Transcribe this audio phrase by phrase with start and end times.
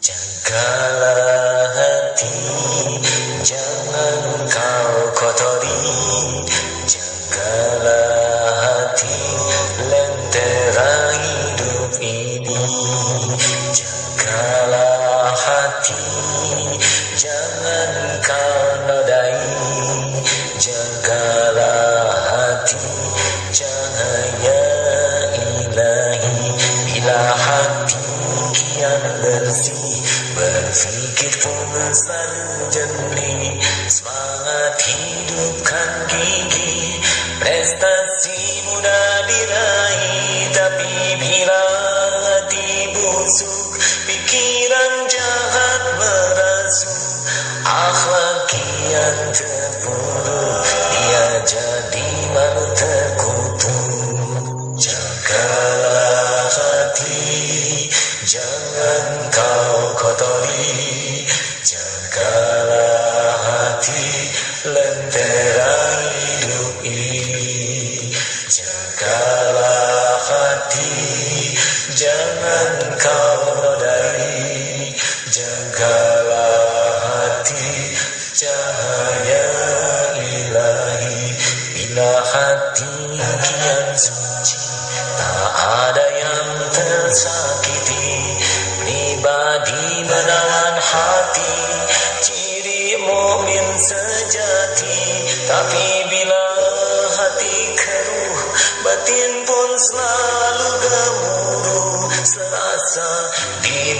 [0.00, 2.34] Jagalah hati,
[3.44, 5.82] jangan kau kotori.
[6.90, 9.20] Jagalah hati,
[9.86, 12.64] lentera hidup ini.
[13.70, 16.02] Jagalah hati,
[17.14, 17.92] jangan
[18.24, 18.60] kau
[18.90, 19.38] nodai.
[20.58, 22.88] Jagalah hati,
[23.54, 24.64] cahaya
[25.38, 26.58] ilahi.
[26.90, 27.22] Bila
[28.80, 29.92] kian bersih,
[30.32, 31.32] berpikir
[31.92, 33.60] selalu jernih.
[33.92, 36.96] Semangat hidupkan gigi,
[37.44, 38.40] prestasi
[38.72, 40.48] mudah diraih.
[40.56, 41.64] Tapi bila
[42.24, 43.76] hati busuk,
[44.08, 47.20] pikiran jahat merasuk.
[47.68, 50.56] Akhlak kian terpuruk,
[50.88, 53.29] dia jadi malu terkutuk.
[57.00, 57.88] Hati,
[58.28, 61.24] jangan kau kotori.
[61.64, 64.08] Jagalah hati,
[64.68, 65.76] lentera
[66.12, 68.12] hidup ini.
[68.52, 70.92] Jagalah hati,
[71.96, 74.92] jangan kau nodai.
[75.32, 76.39] Jagalah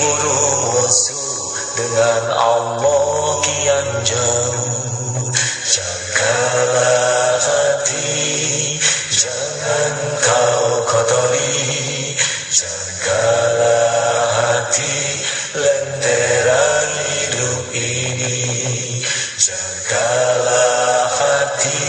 [0.00, 5.28] diburu musuh dengan Allah kian jauh.
[5.68, 8.80] Jagalah hati,
[9.12, 12.16] jangan kau kotori.
[12.48, 15.20] Jagalah hati,
[15.52, 16.64] lentera
[17.04, 19.04] hidup ini.
[19.36, 21.84] Jagalah hati,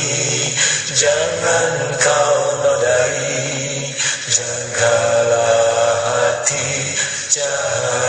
[0.91, 3.95] jangan kau nodai.
[4.27, 6.95] Jagalah hati,
[7.31, 8.00] cahaya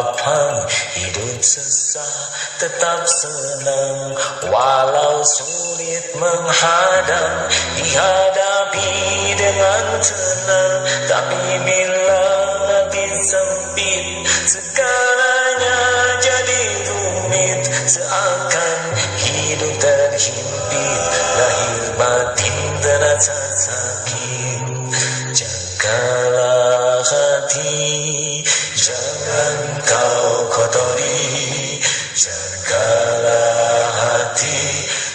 [0.00, 0.64] lapang,
[0.96, 2.16] hidup susah
[2.56, 4.16] tetap senang.
[4.48, 8.92] Walau sulit menghadang, dihadapi
[9.36, 10.76] dengan tenang.
[11.04, 12.24] Tapi bila
[12.72, 14.04] hati sempit,
[14.48, 15.78] segalanya
[16.24, 17.60] jadi rumit.
[17.84, 18.80] Seakan
[19.20, 21.02] hidup terhimpit,
[21.36, 24.64] lahir batin terasa sakit.
[25.30, 28.29] Jagalah hati,
[28.90, 31.78] jangan kau kotori.
[32.18, 34.62] Jagalah hati,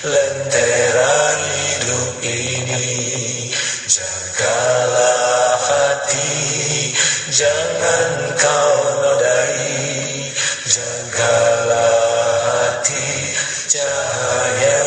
[0.08, 3.52] lentera hidup ini.
[3.86, 6.96] Jagalah hati,
[7.30, 10.32] jangan kau nodai.
[10.66, 12.00] Jagalah
[12.48, 13.36] hati,
[13.70, 14.84] cahaya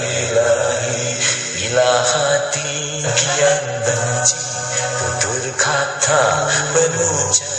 [0.00, 1.04] ilahi.
[1.54, 4.40] Bila hati kian benci,
[4.96, 6.24] tutur kata
[6.72, 7.53] penuh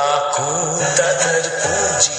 [0.00, 2.16] perilaku tak terpuji,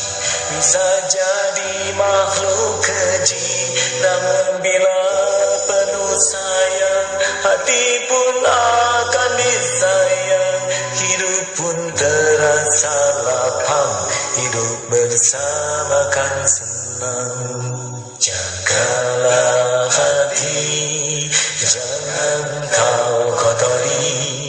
[0.53, 3.50] bisa jadi makhluk keji.
[4.06, 5.02] Namun bila
[5.66, 7.09] penuh sayang,
[7.41, 10.62] hati pun akan disayang,
[10.94, 13.94] hidup pun terasa lapang,
[14.38, 17.34] hidup bersama kan senang.
[18.22, 21.25] Jagalah hati,
[21.66, 24.41] jangan kau kotori.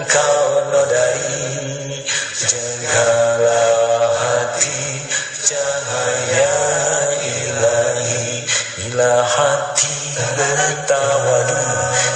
[0.00, 2.00] Jangan kau nodai.
[2.40, 5.04] Jagalah hati,
[5.44, 6.56] cahaya
[7.20, 8.48] ilahi.
[8.80, 11.64] Bila hati bertawadu,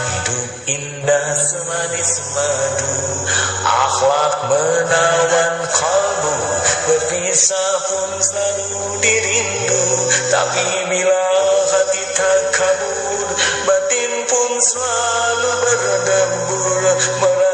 [0.09, 2.97] hidup indah semanis madu.
[3.65, 6.37] Akhlak menawan kalbu,
[6.89, 9.85] berpisah pun selalu dirindu.
[10.33, 11.25] Tapi bila
[11.69, 13.29] hati tak kabur,
[13.69, 16.83] batin pun selalu berdembur.
[17.21, 17.54] Merasa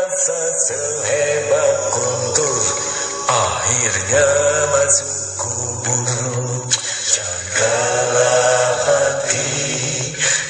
[4.11, 6.67] akhirnya masuk kubur.
[7.15, 9.55] Jagalah hati,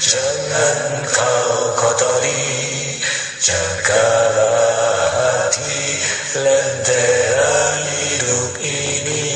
[0.00, 2.96] jangan kau kotori.
[3.36, 6.00] Jagalah hati,
[6.40, 9.28] lentera hidup ini.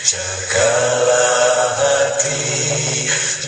[0.00, 2.40] Jagalah hati,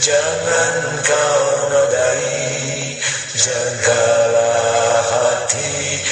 [0.05, 3.01] jangan kau nodai.
[3.33, 6.05] Jagalah hati,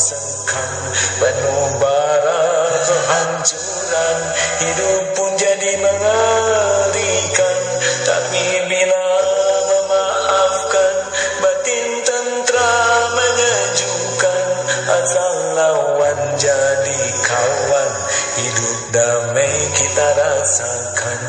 [0.00, 0.76] sengkang
[1.20, 2.40] penuh bara
[2.80, 4.18] kehancuran.
[4.64, 7.58] Hidup pun jadi mengerikan.
[8.08, 9.06] Tapi bila
[9.68, 10.94] memaafkan
[11.44, 12.72] batin tentra
[13.12, 14.44] menyejukkan
[14.88, 17.92] asal lawan jadi kawan
[18.40, 21.20] hidup damai kita rasakan.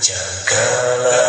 [0.00, 1.23] Jagalah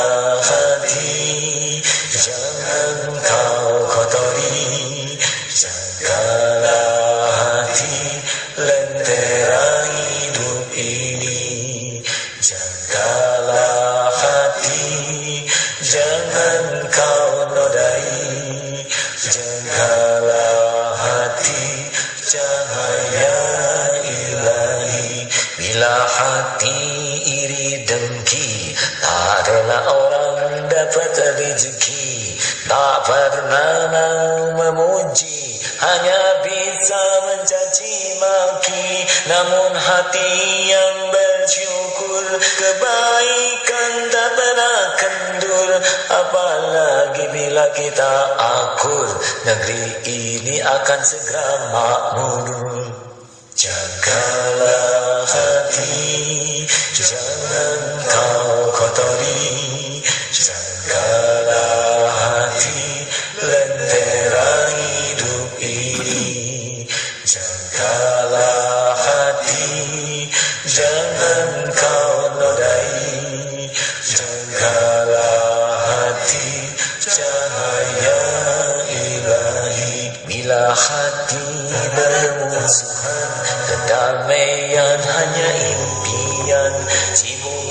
[12.56, 15.44] Jagalah hati
[15.84, 18.80] Jangan kau nodai.
[19.20, 21.92] Jagalah hati
[22.24, 23.40] Cahaya
[24.08, 25.28] ilahi.
[25.60, 26.80] Bila hati
[27.44, 28.72] iri dengki
[29.04, 32.40] Tak adalah orang dapat rezeki.
[32.72, 38.88] Tak pernah mau memuji Hanya bisa mencaci maki.
[39.28, 40.32] Namun hati
[40.72, 40.96] yang
[41.46, 42.26] bersyukur.
[42.42, 45.70] Kebaikan tak pernah kendur
[46.10, 49.06] Apalagi bila kita akur.
[49.46, 52.90] Negeri ini akan segera makmur.
[53.56, 57.75] Jagalah hati Jangan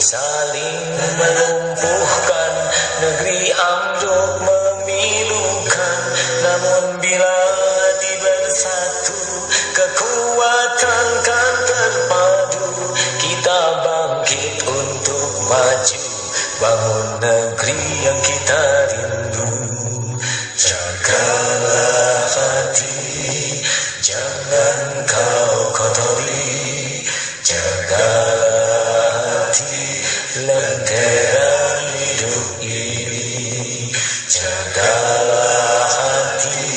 [0.05, 0.85] saling
[1.17, 2.53] melumpuhkan
[3.01, 6.01] Negeri ambruk memilukan.
[6.45, 9.21] Namun bila hati bersatu
[9.73, 12.69] Kekuatan kan terpadu.
[13.17, 16.05] Kita bangkit untuk maju
[16.61, 18.63] Bangun negeri yang kita
[18.93, 19.49] rindu.
[20.55, 22.84] Jagalah hati
[30.35, 33.95] Lentera hidup ini
[34.27, 36.75] Jagalah hati.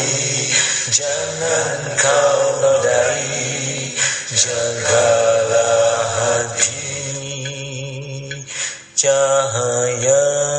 [0.93, 3.97] Jangan kau nodai
[4.29, 6.85] Jagalah hati.
[8.93, 10.56] Cahaya